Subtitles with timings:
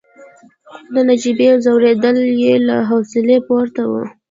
[0.67, 4.03] خو د نجيبې ځورېدل يې له حوصلې پورته وو.